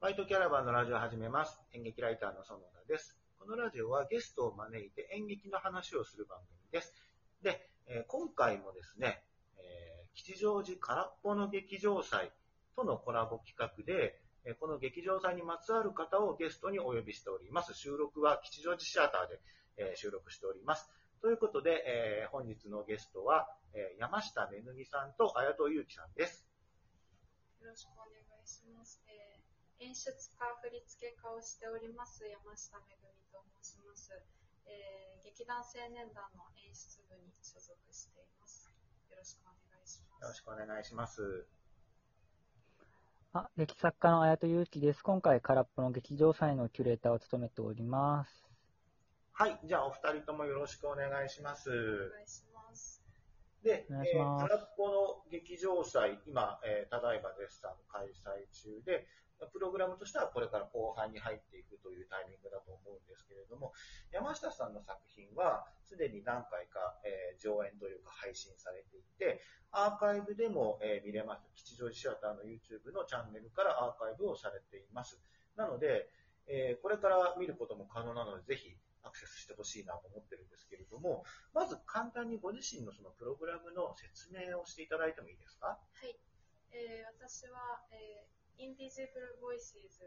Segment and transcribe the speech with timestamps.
[0.00, 1.58] バイトキャラバンのラジオを始めます。
[1.74, 3.18] 演劇ライターの園田です。
[3.36, 6.94] このラジオはゲストを招いて演劇の話をする番組です。
[7.42, 9.24] で、えー今回もですね、
[9.58, 12.30] えー吉祥寺空っぽの劇場祭
[12.76, 17.74] とのコラボ企画で、えーこの劇場祭にまつわる方をゲストにお呼びしております。
[17.74, 19.40] 収録は吉祥寺シアターで、
[19.78, 20.88] えー収録しております。
[21.20, 21.82] ということで、
[22.22, 26.46] えー本日のゲストは、えー山下めぐみさんと綾戸祐樹さんです。
[27.60, 29.02] よろしくお願いします。
[29.08, 29.37] えー
[29.80, 34.10] 演出家、振付家をしております山下めぐみと申します。
[34.66, 35.64] えー劇団青
[35.94, 38.66] 年団の演出部に所属しています。
[39.10, 40.22] よろしくお願いします。
[40.22, 41.46] よろしくお願いします。
[43.34, 45.02] あ、劇作家の綾戸祐樹です。
[45.02, 48.30] 今回、空っぽの劇場祭のキュレーターを務めております。
[49.32, 49.60] はい。
[49.62, 51.70] じゃあ、お二人ともよろしくお願いします。
[51.70, 51.74] お
[52.10, 53.04] 願いします。
[53.62, 59.06] で、お願いしますえー空っぽの劇場祭、今、えーただいま絶賛開催中で、
[59.46, 63.72] プログラムとしてはこれから後半に入っていくというタイミングだと思うんですけれども、
[64.10, 69.40] 山下さんの作品は、すでに何回か、えー上演というか配信されていて、
[69.70, 71.46] アーカイブでも、えー見れます。
[71.54, 75.20] 吉祥寺シアターの YouTube のチャンネルからアーカイブをされています。
[75.56, 76.08] なので、
[76.48, 78.74] えーこれから見ることも可能なので、ぜひ
[79.04, 81.24] アクセスしてほしいなと思ってるんですけれども、
[81.54, 85.78] まず簡単にご自身のそのプログラムの説明をしていただいてもいいですか？
[85.78, 86.18] はい。
[86.72, 90.02] えー私は、えー Invisible Voices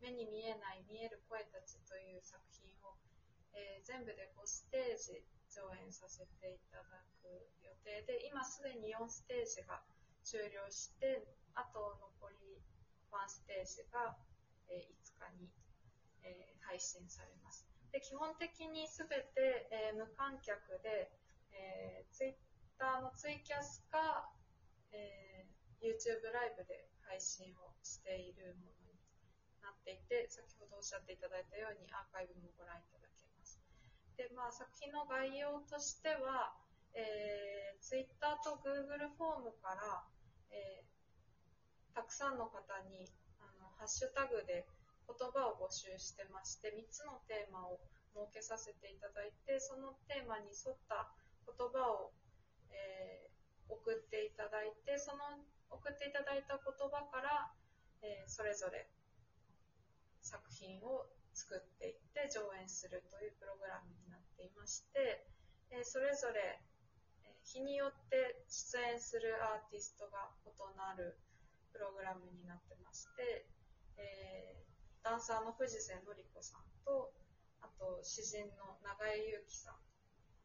[0.00, 2.94] 目に見えない見える声たちという作品を、
[3.54, 9.82] えー全部で5ステージ上演させていただく予定で、今すでに4ステージが
[10.22, 12.62] 終了して、あと残り
[13.10, 14.14] 1ステージが、
[14.70, 15.50] えー5日に、
[16.22, 17.66] えー配信されます。
[17.90, 21.10] で基本的にすべて、えー無観客で、
[21.52, 24.30] えー、Twitter のツイキャスか、
[24.92, 25.52] えー
[25.82, 28.96] YouTube ライブで配信をしているものに
[29.60, 33.60] なっていて、先ほどおっしゃっていただいたようにアーカイブもご覧いただけます。
[34.16, 36.56] で、まあ、作品の概要としては、
[36.96, 40.08] えー、Twitter と Google フォームから、
[40.56, 40.92] えー
[41.92, 43.04] たくさんの方に
[43.36, 44.64] あのハッシュタグで
[45.04, 47.76] 言葉を募集してまして、3つのテーマを
[48.16, 51.12] 設けさせていただいて、そのテーマに沿った
[51.44, 52.16] 言葉を、
[52.72, 53.32] えー
[53.72, 55.40] 送っていただいて、その
[55.72, 57.50] 送っていただいた言葉から、
[58.02, 58.86] えーそれぞれ
[60.22, 65.26] 作品を作っていって上演するというプログラムになっていまして、
[65.70, 66.60] えーそれぞれ、
[67.42, 71.18] 日によって出演するアーティストが異なる
[71.72, 73.48] プログラムになってまして、
[73.96, 74.72] えー
[75.02, 77.10] ダンサーの藤瀬紀子さんと、
[77.60, 79.74] あと詩人の長江祐樹さん、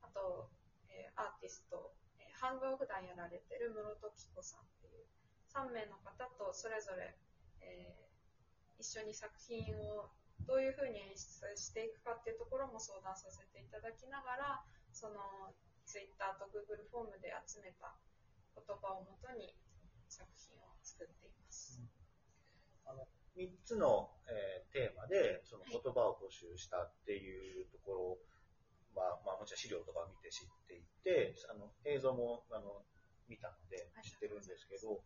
[0.00, 0.48] あと、
[0.88, 1.92] えーアーティスト、
[2.38, 5.10] えー版画を普段やられてる室戸紀子さんっていう
[5.50, 7.18] 3名の方とそれぞれ、
[7.62, 8.08] えー
[8.78, 10.06] 一緒に作品を
[10.46, 14.62] どういうふうに演出していくかっていうところも相談させていただきながら、
[14.94, 15.18] その
[15.82, 17.98] Twitter と Google フォームで集めた
[18.54, 19.50] 言葉をもとに
[20.06, 21.82] 作品を作っています。
[22.86, 23.02] あの
[23.34, 28.18] 3つの、えーテーマでその言葉を募集したっていうとこ
[28.94, 30.48] ろは、まあ、もちろん資料とか見て知っ
[31.08, 32.84] てあの映像もあの
[33.28, 35.00] 見たので知ってるんですけど、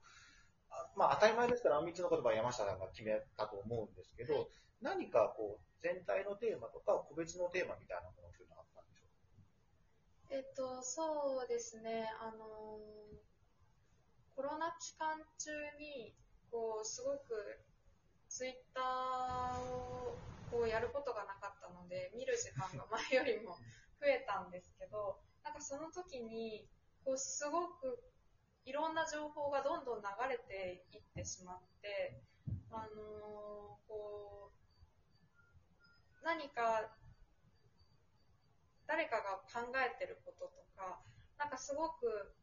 [0.70, 4.50] あまあ、当たり前ですから、あの3つの言葉は山下さんが決めたと思うんですけど、
[4.82, 9.14] 何かこう全体のテーマとか個別のテーマみたいなものっていうのはあったんでしょう？
[10.30, 13.32] かえっと、そうですね、あのー
[14.34, 16.16] コロナ期間中に、
[16.50, 17.60] こう、すごく、
[18.28, 20.16] ツイッターを、
[20.50, 23.60] こう、やることがなかったので、見る時間が前よりも
[24.00, 26.69] 増えたんですけど、なんかその時に、
[27.04, 28.03] こう、すごく、
[28.64, 32.22] いろんな情報がどんどん流れていってしまって、
[32.70, 36.94] あのーこう、何か
[38.92, 41.00] 誰かが考えてることとか、
[41.38, 42.36] なんかすごく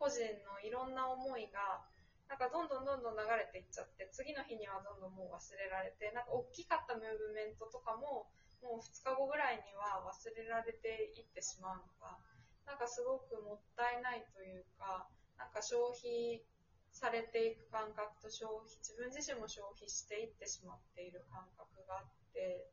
[0.00, 1.84] 個人のいろんな思いが、
[2.32, 12.18] なんかどんどんどんどん流れていっちゃって、次の日にはどんどんもう忘れられて、なんか大きかったムーブメントとかも、もう2日後ぐらいには忘れられていってしまうのが、
[12.66, 15.08] なんかすごくもったいないというか、
[15.38, 16.44] なんか消費
[16.92, 22.68] されていく感覚と消費、自分自身も消費していってしまっている感覚があって、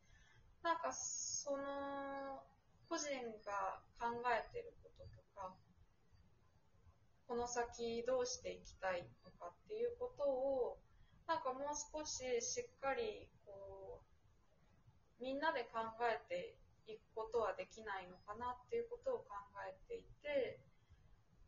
[0.63, 2.43] なんかその
[2.89, 3.07] 個人
[3.45, 5.55] が考えてることとか、
[7.27, 10.77] この先どうしていきたいのかっていうことを、
[11.27, 13.86] なんかもう少ししっかりこう、
[15.19, 16.55] みんなで考えて
[16.85, 19.33] いくことはできないのかなっていうことを考
[19.65, 20.59] えていて、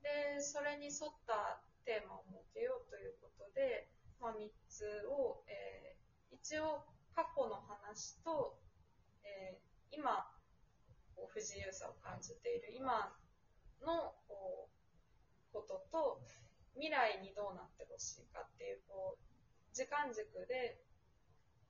[0.01, 3.87] で、それに沿ったテーマを設けようということで、
[4.19, 5.99] まあ、3つを、えー
[6.31, 8.55] 一応過去の話と、
[9.25, 10.23] えー今
[11.15, 13.11] こう不自由さを感じている今
[13.81, 16.21] のこうことと
[16.75, 20.79] 未来にどうなってほしいかっていうこう時間軸で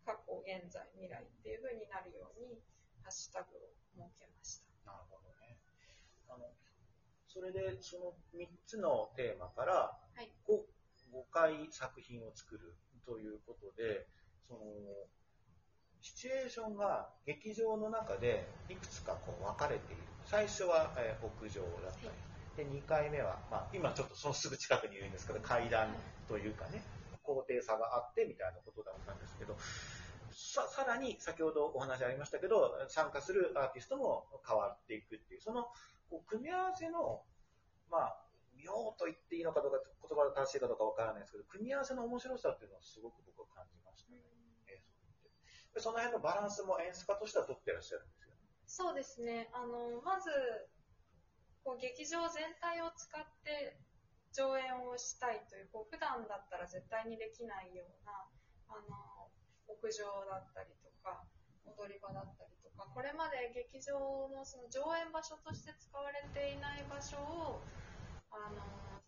[0.05, 2.61] 過去現在未来っていう風になるように
[3.03, 4.91] ハッシュタグを設けました。
[4.91, 5.57] なるほどね。
[6.29, 6.49] あの、
[7.27, 10.65] それで、その3つのテーマからはい 5,
[11.13, 12.75] 5回作品を作る
[13.05, 14.07] ということで、
[14.47, 14.59] その、
[16.01, 20.03] シチュエーションが劇場の中でいくつかこう分かれている。
[20.25, 25.89] 最初は、えー屋上だったり、で、2回目は、まあ、今ちょっとそのすぐ近くにいるんですけど、階段
[26.27, 26.83] というかね、
[27.23, 29.55] 高低差があってみたいなことだったんですけど、
[30.31, 35.67] ささらに先ほどお話ありましたけど、参加するアーティストも変わっていくっていう、その
[36.09, 37.23] こう組み合わせの、
[37.89, 38.17] まあ、
[38.55, 44.19] 妙と言っていいのかどうか、言葉が正しいかどうかわからないですけど、組み合わせの面白さっていうのをすごく僕は感じましたね。
[44.67, 45.31] 映像を見て
[45.73, 48.39] でその辺のバランスも演出家としては取ってらっしゃるんですよね。
[48.65, 49.49] そうですね。
[49.53, 50.29] あの、まず、
[51.63, 53.77] こう劇場全体を使って
[54.33, 58.29] 上演をしたいという、こう普段だったら絶対にできないような、
[58.69, 59.31] あの、
[59.67, 61.25] 屋上だったりとか、
[61.65, 67.61] 踊り場だったりとか、これまで劇場のその上演場所として使われていない場所を、
[68.31, 69.01] あの、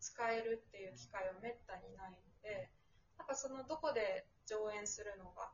[0.00, 2.70] 使えるっていう機会はめったにないので、
[3.18, 5.50] なんかそのどこで上演するのが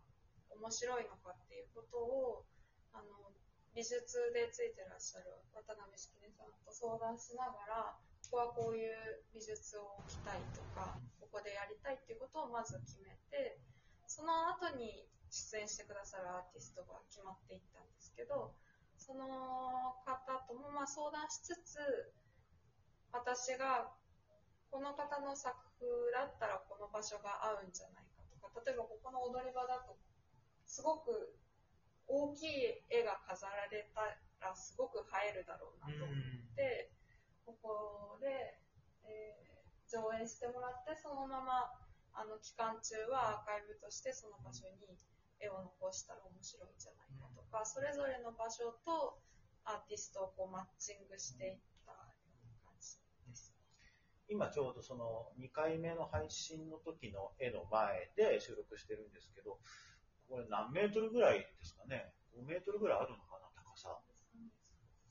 [0.51, 2.45] 面白いのかっていうことを、
[2.93, 3.33] あの、
[3.75, 3.97] 美術
[4.37, 7.97] でついてらっしゃる渡辺式根さんと相談しながら、
[8.33, 8.97] ここはこういう
[9.37, 13.61] 美術を置きたいとか、ここでやりたいっていうことをまず決めて、
[14.09, 18.57] その後に出演してくださるアーティストが決まっていったんですけど、
[18.97, 19.29] その
[20.09, 20.17] 方
[20.49, 21.77] ともま相談しつつ、
[23.13, 23.93] 私が
[24.73, 29.93] この方の作風だったらこの場所が合うんじゃないかとか、例えばここの踊り場だと、
[30.65, 31.37] すごく
[32.09, 34.09] 大きい絵が飾られた
[34.41, 36.97] らすごく映えるだろうなと思って、
[37.45, 38.59] ここで、
[39.05, 39.53] えー
[39.93, 41.69] 上演してもらって、そのまま
[42.17, 44.81] あの期間中はアーカイブとしてその場所に
[45.37, 49.21] 絵を残したら面白いんじゃないかとか、それぞれの場所と
[49.69, 52.97] アーティストをこうマッチングしていったような感じ
[53.29, 53.53] です。
[54.33, 59.61] 今ちょうどその2回目の配信の時の絵の前で収録してるんですけど、
[60.33, 64.01] これ何メートルぐらいですかね ?5 メートルぐらいあるのかな、高さ。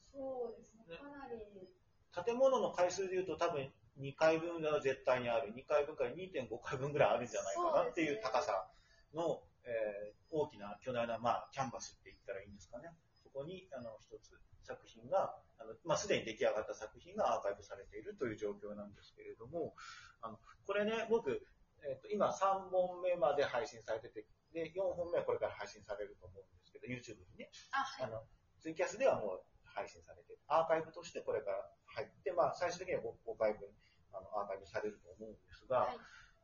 [0.09, 1.69] そうですね、ねかなり、
[2.13, 5.53] 建物の回数で言うと多分2回分が絶対にある。
[5.53, 8.67] 2回分から2.5回分ぐらいあるんじゃないかなっていう高さ
[9.13, 12.89] の、えー大きな巨大な、まあ、キャンバスって言ったらいいんですかね。
[13.21, 14.31] そこに、あの、一つ
[14.63, 19.75] 作品が、あの、まあ、すでに出来上がった作品がアーカイブされているという状況なんですけれども、
[20.23, 21.43] あの、これね、僕、
[21.83, 27.51] えっ、と、今3本目まで配信されてて、で、4本目はこれから配信されると思うんですけど、YouTube にね。
[27.71, 28.07] あ、はい。
[28.07, 28.23] あの、
[28.59, 30.39] ツイキャスではもう配信されてる。
[30.47, 33.67] アーカイブとしてこれから入って、まあ、最終的には 5, 5回分、
[34.13, 35.97] あの、アーカイブされると思うんですが、はい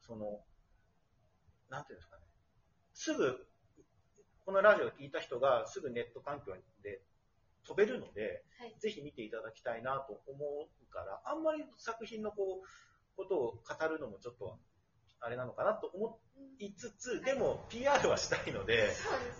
[0.07, 0.39] その、
[1.69, 2.23] なんていうんですかね。
[2.93, 3.45] すぐ、
[4.45, 7.01] このラジオを聞いた人がすぐネット環境で
[7.67, 12.67] 飛べるので、はいぜひ見ていただきたいなと思うから、あんまり作品のこう、
[13.17, 14.57] ことを語るのもちょっと、
[15.19, 16.19] あれなのかなと思
[16.59, 18.89] いつつ、でも PR はしたいので。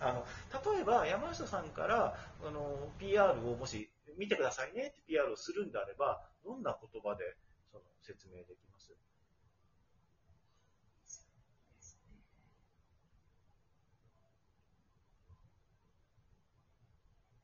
[0.02, 0.26] あの、
[0.76, 7.36] 例えば山下さんから、あの、PR をもし見てくださいねって PR をするんであれば、どんな言葉で
[7.72, 8.94] その説明できます？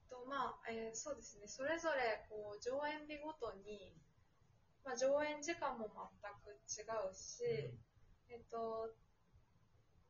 [0.10, 3.94] とまあえーそうですね、それぞれこう上演日ごとに、
[4.86, 7.74] まあ、上演時間も全く違うし、
[8.30, 8.90] えっと、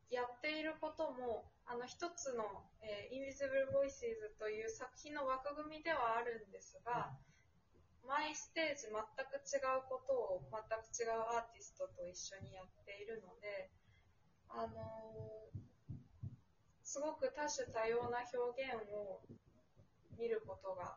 [0.10, 2.44] やっていることも、あの一つの、
[2.82, 7.16] えー、Invisible Voices という作品の枠組みではあるんですが、
[8.06, 13.72] 毎ステージ全く違うことを全く違うアーティストと一緒にやっているので、
[14.50, 15.34] あのー
[16.94, 19.18] すごく多種多様な表現を
[20.20, 20.94] 見ることが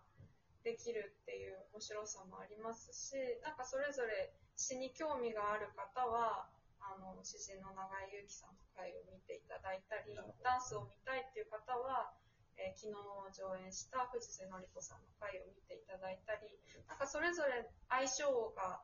[0.63, 4.29] できるっていう面白さもありますし、なんかそれぞれ
[4.61, 6.53] 詩に興味がある方は、
[6.87, 7.83] あの、詩人の永
[8.15, 12.15] 井祐樹さんの回を見ていただいたりダンスを見たいっていう方は、
[12.57, 12.97] えー昨日
[13.37, 16.49] 上演した藤瀬典子さんの回を見ていただいたり、
[16.89, 18.25] なんかそれぞれ相性
[18.57, 18.81] が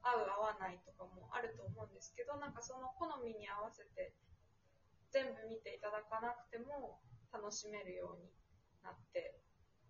[0.00, 4.14] 合う合わないとかもあると思うんですけど、なんかその好みに合わせて
[5.10, 7.00] 全部見ていただかなくても
[7.32, 8.30] 楽しめるように
[8.84, 9.36] なって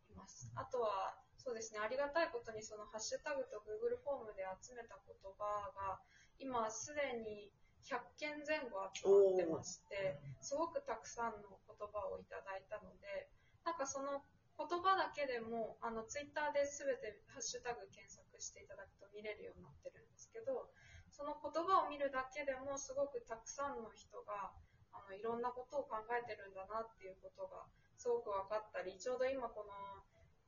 [0.08, 0.50] います。
[0.56, 6.00] あとは、そうですね、ありがたいことにそのハッシュタグと Google フォームで集めた言葉が、
[6.38, 7.50] 今すでに
[7.86, 13.30] 100件前後集まってまして、すごくたくさんの言葉をいただいたので、
[13.64, 14.22] なんかその
[14.56, 20.72] 言葉だけでも、あの、ツイッターで全てハッシュタグ検索していただくと見れるようになってるんですけど、
[21.12, 24.50] その言葉を見るだけでもすごくたくさんの人が、
[24.96, 27.68] あの、いろんなことを考えてるんだなっていうことが
[28.00, 29.72] すごく分かったり、ちょうど今この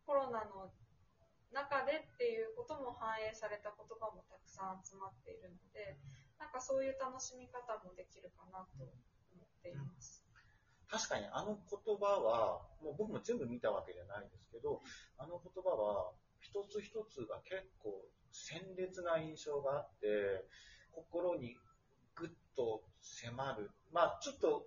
[0.09, 0.73] コロナの
[1.53, 5.97] 中でっていうことも反映された言葉もたくさん集まっているので、
[6.39, 10.25] なんかそういう楽しみ方もできるかなと思っています。
[10.89, 14.81] 確かにあの言葉は、もう僕も全部見たわけじゃないんですけど、
[15.19, 17.93] あの言葉は一つ一つが結構
[18.33, 20.45] 鮮烈な印象があって、
[20.93, 21.57] 心に
[22.15, 23.71] ぐっと迫る。
[23.93, 24.67] まあちょっと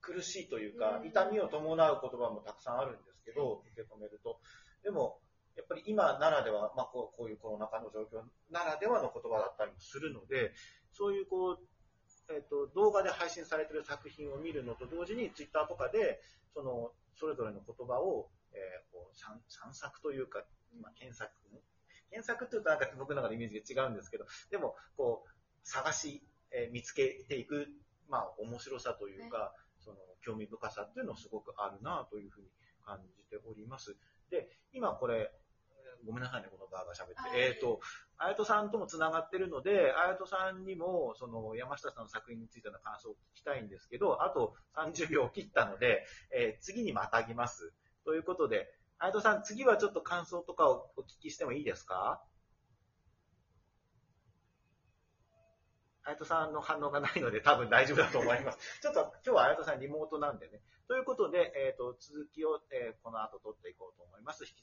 [0.00, 4.40] 苦しいというかう、ん痛みを伴う言葉もたくさんあるんですけど、受け止めると。
[4.82, 5.18] でも、
[5.58, 10.54] やっぱり今ならでは、まあこうこういうコロナ禍の状況ならではの言葉だったりもするので、
[10.92, 11.58] そういうこう、
[12.32, 16.20] えっと動画で配信されている作品を見るのと同時に、ツイッターとかで、
[16.54, 20.44] その、それぞれの言葉を、えーこう散散策というか、
[20.80, 21.30] まあ、検索、
[22.10, 25.30] 検索っていうとなんか僕の中でイメージが違うんですけど、でも、こう、
[25.64, 26.22] 探し、
[26.52, 27.66] えー見つけていく、
[28.08, 32.48] まあ、面白さというか、その、興味深さっていうのはすごくあるなというふうに
[32.84, 33.96] 感じております。
[34.30, 35.47] で、今これ、えー
[36.04, 37.14] ごめんなさいね、このバーが喋って。
[37.16, 37.80] はいえっ、と、
[38.16, 47.72] あやとさんともつながってるので、あやとさんにも、その、山下さんの作品についての感想を聞きたいんですけど、あと30秒切ったので、えー次にまたぎます。
[48.04, 52.22] ということで、あやとさん、次はちょっと感想とかをお聞きしてもいいですか？
[56.04, 58.58] あやとさんの反応がないので多分大丈夫だと思います。
[58.80, 60.62] ちょっと今日はあやとさんリモートなんでね。
[60.88, 64.44] ということで、えっ、と、続きを、えーこの後取っていこうと思います。
[64.44, 64.62] 引き